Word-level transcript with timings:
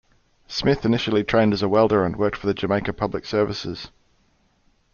Smith 0.47 0.83
initially 0.83 1.23
trained 1.23 1.53
as 1.53 1.61
a 1.61 1.69
welder 1.69 2.03
and 2.03 2.15
worked 2.15 2.35
for 2.35 2.47
the 2.47 2.55
Jamaica 2.55 2.91
Public 2.93 3.23
Services. 3.23 3.91